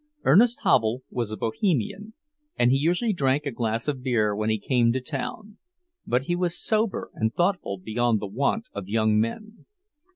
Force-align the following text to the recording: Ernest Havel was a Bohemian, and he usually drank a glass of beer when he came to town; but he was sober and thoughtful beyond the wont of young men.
Ernest 0.23 0.61
Havel 0.63 1.03
was 1.11 1.29
a 1.29 1.37
Bohemian, 1.37 2.15
and 2.57 2.71
he 2.71 2.77
usually 2.79 3.13
drank 3.13 3.45
a 3.45 3.51
glass 3.51 3.87
of 3.87 4.01
beer 4.01 4.35
when 4.35 4.49
he 4.49 4.57
came 4.57 4.91
to 4.93 4.99
town; 4.99 5.59
but 6.07 6.23
he 6.25 6.35
was 6.35 6.57
sober 6.59 7.11
and 7.13 7.35
thoughtful 7.35 7.77
beyond 7.77 8.19
the 8.19 8.25
wont 8.25 8.65
of 8.73 8.87
young 8.87 9.19
men. 9.19 9.67